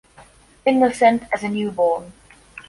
[0.65, 2.11] Innocent as a newborn.